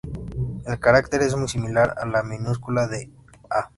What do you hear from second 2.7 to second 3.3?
de Д.